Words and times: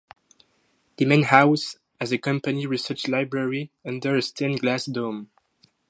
The 0.97 1.05
Main 1.05 1.21
House 1.25 1.75
has 1.99 2.11
a 2.11 2.17
company 2.17 2.65
research 2.65 3.07
library 3.07 3.69
under 3.85 4.15
a 4.15 4.21
stained-glass 4.23 4.85
dome. 4.85 5.29